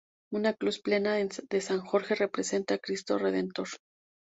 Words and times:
Una 0.37 0.51
cruz 0.55 0.79
plena 0.87 1.13
de 1.17 1.61
San 1.67 1.81
Jorge 1.91 2.15
representa 2.15 2.73
a 2.73 2.79
Cristo 2.79 3.19
redentor. 3.19 3.67